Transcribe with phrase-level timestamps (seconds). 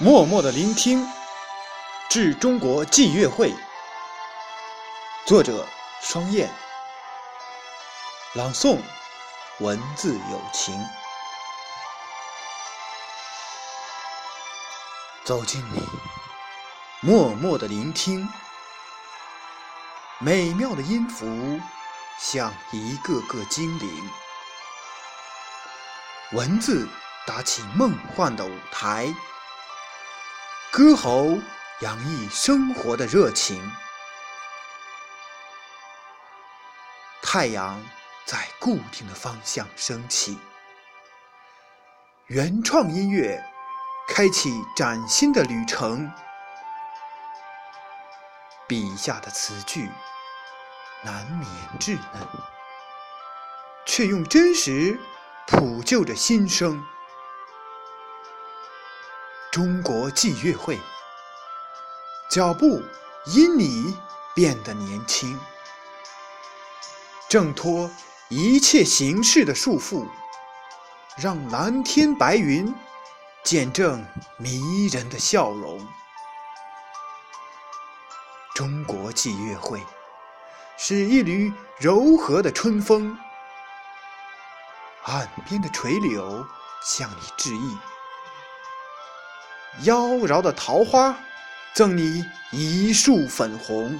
[0.00, 1.04] 默默的聆听，
[2.08, 3.52] 致中国祭乐会。
[5.26, 5.66] 作者：
[6.00, 6.48] 双燕。
[8.34, 8.78] 朗诵：
[9.58, 10.80] 文字有情。
[15.24, 15.82] 走进你，
[17.00, 18.28] 默默的聆听，
[20.20, 21.26] 美妙的音符
[22.20, 24.10] 像一个个精灵，
[26.30, 26.88] 文字
[27.26, 29.12] 搭起梦幻的舞台。
[30.78, 31.36] 歌喉
[31.80, 33.60] 洋溢生活的热情，
[37.20, 37.82] 太阳
[38.24, 40.38] 在固定的方向升起，
[42.28, 43.44] 原创音乐
[44.06, 46.08] 开启崭新的旅程。
[48.68, 49.90] 笔下的词句
[51.02, 52.22] 难免稚嫩，
[53.84, 54.96] 却用真实
[55.48, 56.80] 谱就着心声。
[59.50, 60.78] 中国祭乐会，
[62.30, 62.82] 脚步
[63.26, 63.96] 因你
[64.34, 65.40] 变得年轻，
[67.30, 67.90] 挣脱
[68.28, 70.06] 一切形式的束缚，
[71.16, 72.72] 让蓝天白云
[73.42, 74.04] 见证
[74.36, 75.84] 迷人的笑容。
[78.54, 79.82] 中国祭乐会
[80.76, 83.18] 是一缕柔和的春风，
[85.04, 86.46] 岸边的垂柳
[86.84, 87.78] 向你致意。
[89.82, 91.16] 妖娆的桃花，
[91.72, 93.98] 赠你一束粉红。